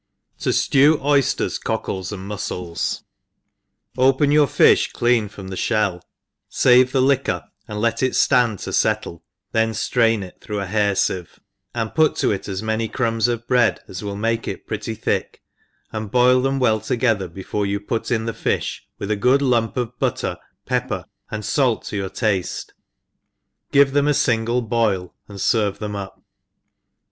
[0.39, 3.03] Tojlew Oysters, Cockles, ^/^^Z Muscles.
[3.99, 6.01] OPEN your fifli clean from the ftiell,
[6.51, 10.37] favc the liquor^ and let it ftand to fettle^ then ftraia J ENGLISH HOUSE KEEPER.
[10.39, 11.37] 3> it through a hair iieye,
[11.75, 15.43] and put to it as many crumbs of tread as will make it pretty thick,
[15.91, 19.77] and boil them well together before you put in the fifli, with a good lump
[19.77, 22.71] of butter, pepper, and fait to your tafte,
[23.71, 26.23] give them a fingle boil, qnd fervc them up.